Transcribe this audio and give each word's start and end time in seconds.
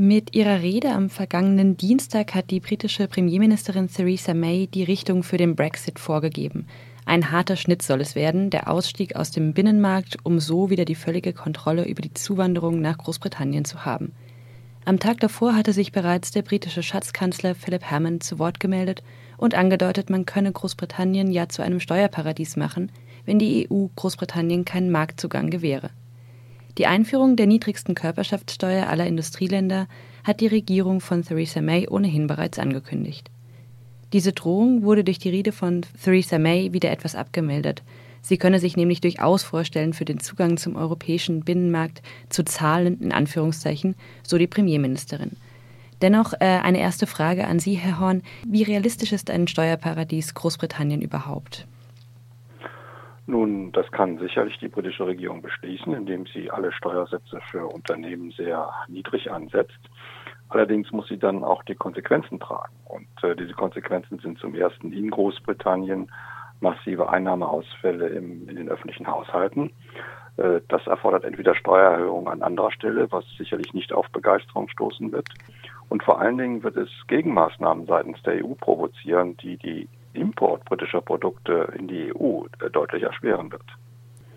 Mit 0.00 0.36
ihrer 0.36 0.62
Rede 0.62 0.92
am 0.92 1.10
vergangenen 1.10 1.76
Dienstag 1.76 2.32
hat 2.32 2.52
die 2.52 2.60
britische 2.60 3.08
Premierministerin 3.08 3.88
Theresa 3.88 4.32
May 4.32 4.68
die 4.68 4.84
Richtung 4.84 5.24
für 5.24 5.38
den 5.38 5.56
Brexit 5.56 5.98
vorgegeben. 5.98 6.68
Ein 7.04 7.32
harter 7.32 7.56
Schnitt 7.56 7.82
soll 7.82 8.00
es 8.00 8.14
werden, 8.14 8.50
der 8.50 8.70
Ausstieg 8.70 9.16
aus 9.16 9.32
dem 9.32 9.54
Binnenmarkt, 9.54 10.18
um 10.22 10.38
so 10.38 10.70
wieder 10.70 10.84
die 10.84 10.94
völlige 10.94 11.32
Kontrolle 11.32 11.84
über 11.84 12.00
die 12.00 12.14
Zuwanderung 12.14 12.80
nach 12.80 12.96
Großbritannien 12.96 13.64
zu 13.64 13.84
haben. 13.84 14.12
Am 14.84 15.00
Tag 15.00 15.18
davor 15.18 15.56
hatte 15.56 15.72
sich 15.72 15.90
bereits 15.90 16.30
der 16.30 16.42
britische 16.42 16.84
Schatzkanzler 16.84 17.56
Philip 17.56 17.90
Hammond 17.90 18.22
zu 18.22 18.38
Wort 18.38 18.60
gemeldet 18.60 19.02
und 19.36 19.56
angedeutet, 19.56 20.10
man 20.10 20.26
könne 20.26 20.52
Großbritannien 20.52 21.32
ja 21.32 21.48
zu 21.48 21.60
einem 21.60 21.80
Steuerparadies 21.80 22.54
machen, 22.54 22.92
wenn 23.24 23.40
die 23.40 23.66
EU 23.68 23.88
Großbritannien 23.96 24.64
keinen 24.64 24.92
Marktzugang 24.92 25.50
gewähre. 25.50 25.90
Die 26.78 26.86
Einführung 26.86 27.34
der 27.34 27.48
niedrigsten 27.48 27.96
Körperschaftssteuer 27.96 28.86
aller 28.86 29.04
Industrieländer 29.04 29.88
hat 30.22 30.40
die 30.40 30.46
Regierung 30.46 31.00
von 31.00 31.24
Theresa 31.24 31.60
May 31.60 31.88
ohnehin 31.88 32.28
bereits 32.28 32.60
angekündigt. 32.60 33.30
Diese 34.12 34.32
Drohung 34.32 34.84
wurde 34.84 35.02
durch 35.02 35.18
die 35.18 35.28
Rede 35.28 35.50
von 35.50 35.82
Theresa 36.02 36.38
May 36.38 36.72
wieder 36.72 36.92
etwas 36.92 37.16
abgemildert. 37.16 37.82
Sie 38.22 38.38
könne 38.38 38.60
sich 38.60 38.76
nämlich 38.76 39.00
durchaus 39.00 39.42
vorstellen, 39.42 39.92
für 39.92 40.04
den 40.04 40.20
Zugang 40.20 40.56
zum 40.56 40.76
europäischen 40.76 41.40
Binnenmarkt 41.40 42.00
zu 42.28 42.44
zahlen, 42.44 43.00
in 43.00 43.12
Anführungszeichen, 43.12 43.96
so 44.22 44.38
die 44.38 44.46
Premierministerin. 44.46 45.32
Dennoch 46.00 46.32
äh, 46.34 46.44
eine 46.44 46.78
erste 46.78 47.08
Frage 47.08 47.48
an 47.48 47.58
Sie, 47.58 47.74
Herr 47.74 47.98
Horn. 47.98 48.22
Wie 48.46 48.62
realistisch 48.62 49.12
ist 49.12 49.30
ein 49.30 49.48
Steuerparadies 49.48 50.34
Großbritannien 50.34 51.02
überhaupt? 51.02 51.66
Nun, 53.28 53.72
das 53.72 53.92
kann 53.92 54.16
sicherlich 54.16 54.56
die 54.58 54.68
britische 54.68 55.04
Regierung 55.04 55.42
beschließen, 55.42 55.92
indem 55.92 56.24
sie 56.32 56.50
alle 56.50 56.72
Steuersätze 56.72 57.40
für 57.50 57.66
Unternehmen 57.66 58.30
sehr 58.30 58.70
niedrig 58.88 59.30
ansetzt. 59.30 59.78
Allerdings 60.48 60.90
muss 60.92 61.08
sie 61.08 61.18
dann 61.18 61.44
auch 61.44 61.62
die 61.64 61.74
Konsequenzen 61.74 62.40
tragen. 62.40 62.72
Und 62.86 63.06
äh, 63.22 63.36
diese 63.36 63.52
Konsequenzen 63.52 64.18
sind 64.20 64.38
zum 64.38 64.54
ersten 64.54 64.94
in 64.94 65.10
Großbritannien 65.10 66.10
massive 66.60 67.10
Einnahmeausfälle 67.10 68.08
im, 68.08 68.48
in 68.48 68.56
den 68.56 68.70
öffentlichen 68.70 69.06
Haushalten. 69.06 69.72
Äh, 70.38 70.62
das 70.68 70.86
erfordert 70.86 71.24
entweder 71.24 71.54
Steuererhöhungen 71.54 72.28
an 72.28 72.40
anderer 72.40 72.72
Stelle, 72.72 73.12
was 73.12 73.26
sicherlich 73.36 73.74
nicht 73.74 73.92
auf 73.92 74.08
Begeisterung 74.08 74.70
stoßen 74.70 75.12
wird. 75.12 75.28
Und 75.90 76.02
vor 76.02 76.18
allen 76.18 76.38
Dingen 76.38 76.62
wird 76.62 76.78
es 76.78 76.88
Gegenmaßnahmen 77.08 77.84
seitens 77.84 78.22
der 78.22 78.42
EU 78.42 78.54
provozieren, 78.54 79.36
die 79.36 79.58
die 79.58 79.86
Import 80.18 80.64
britischer 80.64 81.00
Produkte 81.00 81.72
in 81.78 81.88
die 81.88 82.12
EU 82.14 82.44
äh, 82.60 82.70
deutlich 82.70 83.02
erschweren 83.02 83.50
wird. 83.50 83.64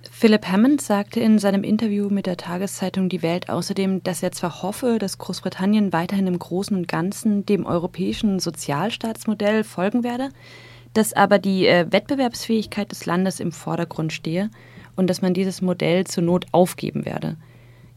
Philip 0.09 0.47
Hammond 0.47 0.81
sagte 0.81 1.19
in 1.19 1.39
seinem 1.39 1.63
Interview 1.63 2.09
mit 2.09 2.25
der 2.25 2.37
Tageszeitung 2.37 3.09
Die 3.09 3.21
Welt 3.21 3.49
außerdem, 3.49 4.03
dass 4.03 4.23
er 4.23 4.31
zwar 4.31 4.61
hoffe, 4.61 4.97
dass 4.99 5.17
Großbritannien 5.17 5.93
weiterhin 5.93 6.27
im 6.27 6.39
Großen 6.39 6.75
und 6.75 6.87
Ganzen 6.87 7.45
dem 7.45 7.65
europäischen 7.65 8.39
Sozialstaatsmodell 8.39 9.63
folgen 9.63 10.03
werde, 10.03 10.29
dass 10.93 11.13
aber 11.13 11.39
die 11.39 11.67
äh, 11.67 11.91
Wettbewerbsfähigkeit 11.91 12.91
des 12.91 13.05
Landes 13.05 13.39
im 13.39 13.51
Vordergrund 13.51 14.11
stehe 14.13 14.49
und 14.95 15.09
dass 15.09 15.21
man 15.21 15.33
dieses 15.33 15.61
Modell 15.61 16.05
zur 16.05 16.23
Not 16.23 16.45
aufgeben 16.51 17.05
werde. 17.05 17.37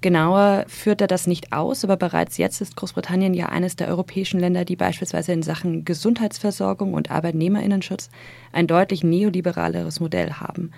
Genauer 0.04 0.66
führt 0.68 1.00
er 1.00 1.06
das 1.06 1.26
nicht 1.26 1.54
aus, 1.54 1.82
aber 1.82 1.96
bereits 1.96 2.36
jetzt 2.36 2.60
ist 2.60 2.76
Großbritannien 2.76 3.32
ja 3.32 3.46
eines 3.46 3.74
der 3.74 3.88
europäischen 3.88 4.38
Länder, 4.38 4.66
die 4.66 4.76
beispielsweise 4.76 5.32
in 5.32 5.42
Sachen 5.42 5.86
Gesundheitsversorgung 5.86 6.92
und 6.92 7.10
Arbeitnehmerinnenschutz 7.10 8.10
ein 8.52 8.66
deutlich 8.66 9.02
neoliberaleres 9.02 10.00
Modell 10.00 10.32
haben. 10.32 10.72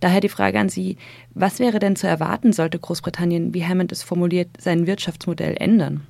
Daher 0.00 0.22
die 0.22 0.30
Frage 0.30 0.58
an 0.58 0.70
Sie, 0.70 0.96
was 1.34 1.60
wäre 1.60 1.78
denn 1.78 1.94
zu 1.94 2.06
erwarten, 2.06 2.54
sollte 2.54 2.78
Großbritannien, 2.78 3.52
wie 3.52 3.66
Hammond 3.66 3.92
es 3.92 4.02
formuliert, 4.02 4.48
sein 4.56 4.86
Wirtschaftsmodell 4.86 5.56
ändern? 5.58 6.06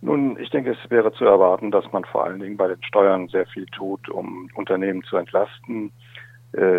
Nun, 0.00 0.36
ich 0.40 0.50
denke, 0.50 0.72
es 0.72 0.90
wäre 0.90 1.12
zu 1.12 1.24
erwarten, 1.24 1.70
dass 1.70 1.84
man 1.92 2.04
vor 2.04 2.24
allen 2.24 2.40
Dingen 2.40 2.56
bei 2.56 2.66
den 2.66 2.82
Steuern 2.82 3.28
sehr 3.28 3.46
viel 3.46 3.66
tut, 3.66 4.08
um 4.08 4.50
Unternehmen 4.56 5.04
zu 5.04 5.18
entlasten, 5.18 5.92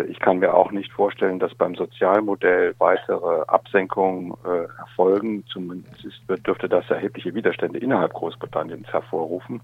ich 0.08 0.18
kann 0.18 0.38
mir 0.38 0.54
auch 0.54 0.72
nicht 0.72 0.92
vorstellen, 0.92 1.38
dass 1.38 1.54
beim 1.54 1.74
Sozialmodell 1.74 2.74
weitere 2.78 3.42
Absenkungen 3.46 4.34
äh, 4.44 4.64
erfolgen. 4.78 5.44
Zumindest 5.46 6.22
dürfte 6.46 6.68
das 6.68 6.88
erhebliche 6.90 7.34
Widerstände 7.34 7.78
innerhalb 7.78 8.12
Großbritanniens 8.14 8.88
hervorrufen. 8.88 9.60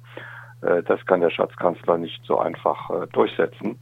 Äh, 0.62 0.82
das 0.82 1.04
kann 1.06 1.20
der 1.20 1.30
Schatzkanzler 1.30 1.98
nicht 1.98 2.24
so 2.24 2.38
einfach 2.38 3.08
durchsetzen. 3.08 3.78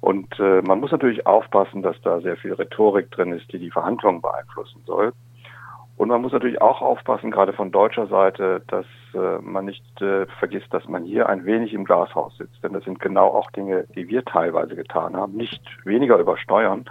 Und 0.00 0.38
man 0.38 0.80
muss 0.80 0.92
natürlich 0.92 1.26
aufpassen, 1.26 1.80
dass 1.80 1.98
da 2.02 2.20
sehr 2.20 2.36
viel 2.36 2.52
Rhetorik 2.52 3.10
drin 3.10 3.32
ist, 3.32 3.50
die 3.50 3.58
die 3.58 3.70
Verhandlungen 3.70 4.20
beeinflussen 4.20 4.82
soll. 4.84 5.14
Und 5.96 6.08
man 6.08 6.20
muss 6.20 6.32
natürlich 6.32 6.60
auch 6.60 6.82
aufpassen, 6.82 7.30
gerade 7.30 7.54
von 7.54 7.72
deutscher 7.72 8.06
Seite, 8.08 8.60
dass 8.66 8.84
äh, 9.14 9.38
man 9.40 9.66
nicht 9.66 10.02
äh, 10.02 10.26
vergisst, 10.38 10.72
dass 10.72 10.86
man 10.88 11.04
hier 11.04 11.28
ein 11.28 11.44
wenig 11.44 11.72
im 11.72 11.84
Glashaus 11.84 12.36
sitzt. 12.36 12.62
Denn 12.62 12.72
das 12.72 12.84
sind 12.84 13.00
genau 13.00 13.28
auch 13.28 13.50
Dinge, 13.52 13.86
die 13.94 14.08
wir 14.08 14.24
teilweise 14.24 14.76
getan 14.76 15.16
haben. 15.16 15.34
Nicht 15.34 15.62
weniger 15.84 16.18
übersteuern, 16.18 16.84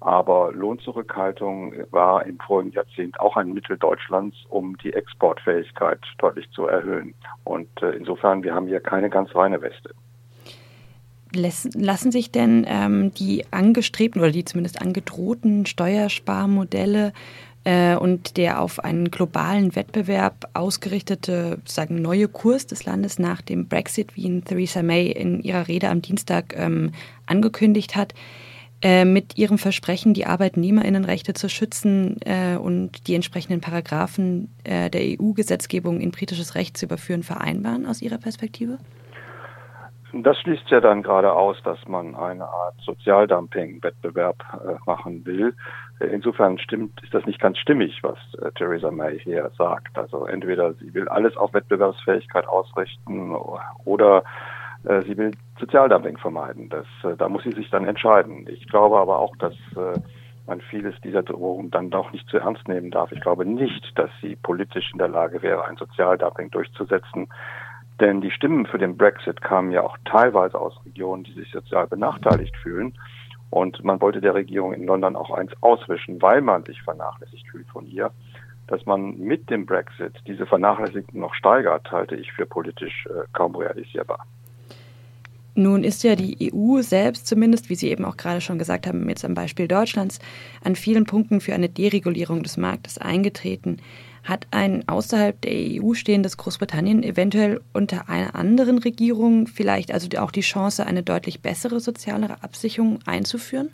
aber 0.00 0.52
Lohnzurückhaltung 0.52 1.74
war 1.90 2.24
im 2.24 2.38
vorigen 2.38 2.72
Jahrzehnt 2.72 3.20
auch 3.20 3.36
ein 3.36 3.52
Mittel 3.52 3.76
Deutschlands, 3.76 4.36
um 4.48 4.76
die 4.78 4.94
Exportfähigkeit 4.94 6.00
deutlich 6.18 6.50
zu 6.52 6.66
erhöhen. 6.66 7.14
Und 7.44 7.68
äh, 7.82 7.90
insofern, 7.90 8.42
wir 8.42 8.54
haben 8.54 8.66
hier 8.66 8.80
keine 8.80 9.10
ganz 9.10 9.34
reine 9.34 9.60
Weste. 9.60 9.94
Lassen 11.32 12.10
sich 12.10 12.32
denn 12.32 12.66
ähm, 12.66 13.14
die 13.14 13.44
angestrebten 13.52 14.20
oder 14.20 14.32
die 14.32 14.44
zumindest 14.44 14.82
angedrohten 14.82 15.64
Steuersparmodelle 15.64 17.12
äh, 17.64 17.94
und 17.96 18.36
der 18.36 18.60
auf 18.60 18.82
einen 18.82 19.10
globalen 19.10 19.74
Wettbewerb 19.76 20.48
ausgerichtete 20.54 21.58
sagen, 21.64 22.00
neue 22.00 22.28
Kurs 22.28 22.66
des 22.66 22.84
Landes 22.84 23.18
nach 23.18 23.42
dem 23.42 23.68
Brexit, 23.68 24.16
wie 24.16 24.22
ihn 24.22 24.44
Theresa 24.44 24.82
May 24.82 25.10
in 25.10 25.42
ihrer 25.42 25.68
Rede 25.68 25.88
am 25.88 26.02
Dienstag 26.02 26.54
ähm, 26.56 26.92
angekündigt 27.26 27.96
hat, 27.96 28.14
äh, 28.82 29.04
mit 29.04 29.36
ihrem 29.36 29.58
Versprechen, 29.58 30.14
die 30.14 30.24
Arbeitnehmerinnenrechte 30.24 31.34
zu 31.34 31.50
schützen 31.50 32.16
äh, 32.22 32.56
und 32.56 33.06
die 33.08 33.14
entsprechenden 33.14 33.60
Paragraphen 33.60 34.48
äh, 34.64 34.88
der 34.88 35.02
EU-Gesetzgebung 35.02 36.00
in 36.00 36.12
britisches 36.12 36.54
Recht 36.54 36.78
zu 36.78 36.86
überführen, 36.86 37.22
vereinbaren 37.22 37.84
aus 37.84 38.00
Ihrer 38.00 38.16
Perspektive? 38.16 38.78
Das 40.12 40.38
schließt 40.38 40.68
ja 40.70 40.80
dann 40.80 41.02
gerade 41.02 41.32
aus, 41.32 41.56
dass 41.62 41.78
man 41.86 42.14
eine 42.16 42.44
Art 42.44 42.74
Sozialdumping-Wettbewerb 42.84 44.42
äh, 44.54 44.74
machen 44.86 45.24
will. 45.24 45.54
Insofern 46.00 46.58
stimmt, 46.58 47.00
ist 47.02 47.14
das 47.14 47.26
nicht 47.26 47.40
ganz 47.40 47.58
stimmig, 47.58 48.02
was 48.02 48.18
äh, 48.42 48.50
Theresa 48.52 48.90
May 48.90 49.20
hier 49.20 49.50
sagt. 49.56 49.96
Also 49.96 50.26
entweder 50.26 50.72
sie 50.74 50.92
will 50.94 51.08
alles 51.08 51.36
auf 51.36 51.52
Wettbewerbsfähigkeit 51.54 52.48
ausrichten 52.48 53.34
oder 53.84 54.24
äh, 54.84 55.02
sie 55.02 55.16
will 55.16 55.32
Sozialdumping 55.58 56.16
vermeiden. 56.16 56.68
Das, 56.70 56.86
äh, 57.04 57.16
da 57.16 57.28
muss 57.28 57.44
sie 57.44 57.52
sich 57.52 57.70
dann 57.70 57.86
entscheiden. 57.86 58.46
Ich 58.48 58.66
glaube 58.68 58.98
aber 58.98 59.18
auch, 59.18 59.36
dass 59.36 59.54
äh, 59.76 60.00
man 60.46 60.60
vieles 60.62 60.94
dieser 61.02 61.22
Drohung 61.22 61.70
dann 61.70 61.90
doch 61.90 62.12
nicht 62.12 62.28
zu 62.28 62.38
ernst 62.38 62.66
nehmen 62.66 62.90
darf. 62.90 63.12
Ich 63.12 63.20
glaube 63.20 63.44
nicht, 63.44 63.96
dass 63.96 64.10
sie 64.20 64.36
politisch 64.36 64.90
in 64.92 64.98
der 64.98 65.08
Lage 65.08 65.42
wäre, 65.42 65.64
ein 65.66 65.76
Sozialdumping 65.76 66.50
durchzusetzen. 66.50 67.28
Denn 68.00 68.22
die 68.22 68.30
Stimmen 68.30 68.66
für 68.66 68.78
den 68.78 68.96
Brexit 68.96 69.42
kamen 69.42 69.72
ja 69.72 69.82
auch 69.82 69.96
teilweise 70.06 70.58
aus 70.58 70.74
Regionen, 70.86 71.24
die 71.24 71.34
sich 71.34 71.50
sozial 71.52 71.86
benachteiligt 71.86 72.56
fühlen. 72.56 72.94
Und 73.50 73.84
man 73.84 74.00
wollte 74.00 74.20
der 74.20 74.34
Regierung 74.34 74.72
in 74.72 74.86
London 74.86 75.16
auch 75.16 75.30
eins 75.30 75.52
auswischen, 75.60 76.22
weil 76.22 76.40
man 76.40 76.64
sich 76.64 76.80
vernachlässigt 76.82 77.46
fühlt 77.50 77.68
von 77.68 77.86
ihr. 77.86 78.10
Dass 78.68 78.86
man 78.86 79.18
mit 79.18 79.50
dem 79.50 79.66
Brexit 79.66 80.14
diese 80.26 80.46
Vernachlässigung 80.46 81.20
noch 81.20 81.34
steigert, 81.34 81.90
halte 81.90 82.14
ich 82.14 82.32
für 82.32 82.46
politisch 82.46 83.06
äh, 83.06 83.24
kaum 83.32 83.56
realisierbar. 83.56 84.24
Nun 85.56 85.82
ist 85.82 86.04
ja 86.04 86.14
die 86.14 86.52
EU 86.54 86.80
selbst 86.80 87.26
zumindest, 87.26 87.68
wie 87.68 87.74
Sie 87.74 87.90
eben 87.90 88.04
auch 88.04 88.16
gerade 88.16 88.40
schon 88.40 88.58
gesagt 88.58 88.86
haben, 88.86 89.08
jetzt 89.08 89.24
am 89.24 89.34
Beispiel 89.34 89.66
Deutschlands, 89.66 90.20
an 90.62 90.76
vielen 90.76 91.04
Punkten 91.04 91.40
für 91.40 91.54
eine 91.54 91.68
Deregulierung 91.68 92.44
des 92.44 92.56
Marktes 92.56 92.98
eingetreten. 92.98 93.78
Hat 94.22 94.46
ein 94.50 94.86
außerhalb 94.88 95.40
der 95.40 95.82
EU 95.82 95.94
stehendes 95.94 96.36
Großbritannien 96.36 97.02
eventuell 97.02 97.60
unter 97.72 98.08
einer 98.08 98.34
anderen 98.34 98.78
Regierung 98.78 99.46
vielleicht 99.46 99.92
also 99.92 100.08
auch 100.18 100.30
die 100.30 100.42
Chance, 100.42 100.86
eine 100.86 101.02
deutlich 101.02 101.40
bessere 101.40 101.80
soziale 101.80 102.42
Absicherung 102.42 103.00
einzuführen? 103.06 103.70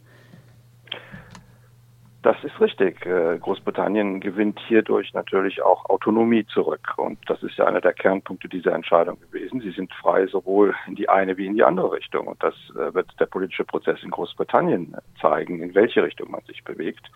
Das 2.27 2.43
ist 2.43 2.61
richtig. 2.61 3.07
Äh, 3.07 3.39
Großbritannien 3.39 4.19
gewinnt 4.19 4.59
hierdurch 4.67 5.15
natürlich 5.15 5.63
auch 5.63 5.89
Autonomie 5.89 6.45
zurück. 6.45 6.95
Und 6.97 7.21
das 7.29 7.41
ist 7.45 7.57
ja 7.57 7.67
einer 7.67 7.81
der 7.81 7.93
Kernpunkte 7.93 8.49
dieser 8.49 8.75
Entscheidung 8.75 9.21
gewesen. 9.21 9.61
Sie 9.61 9.71
sind 9.71 9.95
frei 9.95 10.27
sowohl 10.27 10.75
in 10.89 10.97
die 10.97 11.09
eine 11.09 11.37
wie 11.37 11.47
in 11.47 11.55
die 11.55 11.63
andere 11.63 11.93
Richtung. 11.93 12.27
Und 12.27 12.43
das 12.43 12.55
äh, 12.71 12.93
wird 12.93 13.09
der 13.21 13.27
politische 13.27 13.65
Prozess 13.65 14.03
in 14.03 14.11
Großbritannien 14.11 14.97
zeigen, 15.21 15.63
in 15.63 15.77
welche 15.77 16.03
Richtung 16.03 16.33
man 16.33 16.41
sich 16.49 16.65
bewegt. 16.65 17.13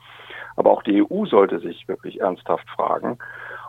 Aber 0.54 0.70
auch 0.70 0.84
die 0.84 1.02
EU 1.02 1.26
sollte 1.26 1.58
sich 1.58 1.88
wirklich 1.88 2.20
ernsthaft 2.20 2.70
fragen, 2.70 3.18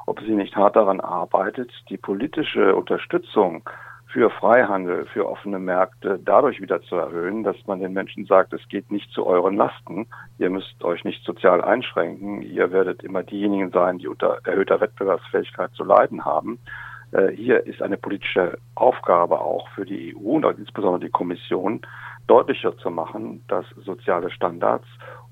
ob 0.05 0.19
sie 0.19 0.35
nicht 0.35 0.55
hart 0.55 0.75
daran 0.75 0.99
arbeitet, 0.99 1.71
die 1.89 1.97
politische 1.97 2.75
Unterstützung 2.75 3.67
für 4.11 4.29
Freihandel, 4.29 5.05
für 5.05 5.27
offene 5.27 5.59
Märkte 5.59 6.19
dadurch 6.23 6.61
wieder 6.61 6.81
zu 6.81 6.95
erhöhen, 6.95 7.43
dass 7.43 7.55
man 7.65 7.79
den 7.79 7.93
Menschen 7.93 8.25
sagt, 8.25 8.53
es 8.53 8.67
geht 8.67 8.91
nicht 8.91 9.09
zu 9.11 9.25
euren 9.25 9.55
Lasten, 9.55 10.07
ihr 10.37 10.49
müsst 10.49 10.83
euch 10.83 11.03
nicht 11.03 11.23
sozial 11.23 11.61
einschränken, 11.61 12.41
ihr 12.41 12.71
werdet 12.71 13.03
immer 13.03 13.23
diejenigen 13.23 13.71
sein, 13.71 13.99
die 13.99 14.07
unter 14.07 14.39
erhöhter 14.43 14.81
Wettbewerbsfähigkeit 14.81 15.71
zu 15.73 15.83
leiden 15.83 16.25
haben. 16.25 16.59
Äh, 17.11 17.29
hier 17.29 17.65
ist 17.65 17.81
eine 17.81 17.97
politische 17.97 18.57
Aufgabe 18.75 19.39
auch 19.39 19.69
für 19.69 19.85
die 19.85 20.15
EU 20.15 20.35
und 20.35 20.59
insbesondere 20.59 21.05
die 21.05 21.11
Kommission, 21.11 21.81
deutlicher 22.27 22.77
zu 22.77 22.89
machen, 22.89 23.43
dass 23.47 23.65
soziale 23.83 24.29
Standards 24.31 24.87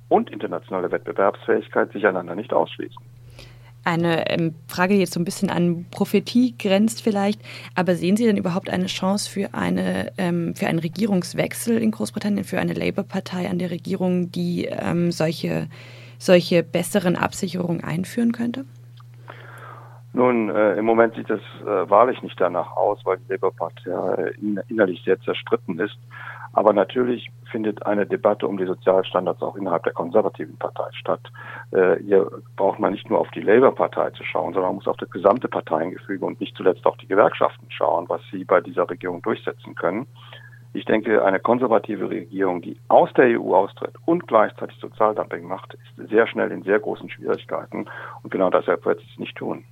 und 0.08 0.30
internationale 0.30 0.92
Wettbewerbsfähigkeit 0.92 1.92
sich 1.92 2.08
einander 2.08 2.36
nicht 2.36 2.54
ausschließen 2.54 3.19
eine 3.84 4.30
ähm, 4.30 4.56
Frage, 4.68 4.94
die 4.94 5.00
jetzt 5.00 5.14
so 5.14 5.20
ein 5.20 5.26
bisschen 5.26 5.50
an 5.50 5.86
Prophetie 5.92 6.56
grenzt 6.58 7.02
vielleicht, 7.02 7.42
aber 7.76 7.96
sehen 7.96 8.18
Sie 8.18 8.26
denn 8.26 8.38
überhaupt 8.38 8.70
eine 8.70 8.88
Chance 8.88 9.30
für, 9.30 9.54
eine, 9.54 10.12
ähm, 10.18 10.56
für 10.56 10.68
einen 10.68 10.80
Regierungswechsel 10.80 11.78
in 11.78 11.92
Großbritannien, 11.92 12.44
für 12.44 12.60
eine 12.60 12.74
Labour-Partei 12.74 13.50
an 13.50 13.60
der 13.60 13.72
Regierung, 13.72 14.32
die 14.32 14.66
ähm, 14.66 15.12
solche, 15.12 15.68
solche 16.18 16.64
besseren 16.64 17.16
Absicherungen 17.16 17.84
einführen 17.84 18.32
könnte? 18.32 18.66
Nun, 20.12 20.50
äh, 20.50 20.74
im 20.74 20.86
Moment 20.86 21.16
sieht 21.16 21.30
es 21.30 21.42
äh, 21.62 21.90
wahrlich 21.90 22.22
nicht 22.24 22.40
danach 22.42 22.76
aus, 22.76 23.00
weil 23.06 23.18
die 23.18 23.34
Labour-Partei 23.34 24.32
in, 24.42 24.60
innerlich 24.68 25.02
sehr 25.06 25.20
zerstritten 25.22 25.80
ist. 25.80 25.98
Aber 26.54 26.74
natürlich 26.74 27.30
findet 27.52 27.86
eine 27.86 28.06
Debatte 28.06 28.48
um 28.48 28.58
die 28.58 28.66
Sozialstandards 28.66 29.42
auch 29.42 29.56
innerhalb 29.56 29.84
der 29.84 29.94
konservativen 29.94 30.58
Partei 30.58 30.88
statt. 30.92 31.22
Äh, 31.72 31.98
hier 32.04 32.30
braucht 32.56 32.80
man 32.80 32.94
nicht 32.94 33.10
nur 33.10 33.20
auf 33.20 33.30
die 33.32 33.42
Labour-Partei 33.42 34.12
zu 34.12 34.24
schauen, 34.24 34.54
sondern 34.54 34.72
man 34.72 34.76
muss 34.76 34.88
auf 34.88 34.98
das 34.98 35.10
gesamte 35.10 35.48
Parteiengefüge 35.48 36.26
und 36.26 36.40
nicht 36.40 36.56
zuletzt 36.56 36.86
auch 36.86 36.98
die 36.98 37.08
Gewerkschaften 37.08 37.68
schauen, 37.70 38.08
was 38.08 38.22
sie 38.32 38.44
bei 38.44 38.62
dieser 38.62 38.90
Regierung 38.90 39.22
durchsetzen 39.22 39.76
können. 39.76 40.08
Ich 40.74 40.86
denke, 40.86 41.26
eine 41.26 41.40
konservative 41.40 42.10
Regierung, 42.10 42.62
die 42.62 42.80
aus 42.90 43.12
der 43.14 43.40
EU 43.40 43.56
austritt 43.56 43.96
und 44.06 44.28
gleichzeitig 44.28 44.78
Sozialdumping 44.80 45.48
macht, 45.48 45.74
ist 45.74 46.10
sehr 46.10 46.28
schnell 46.28 46.52
in 46.52 46.62
sehr 46.62 46.80
großen 46.80 47.10
Schwierigkeiten. 47.10 47.88
Und 48.22 48.30
genau 48.30 48.52
deshalb 48.52 48.86
wird 48.86 49.00
sie 49.00 49.08
es 49.12 49.20
nicht 49.20 49.36
tun. 49.36 49.66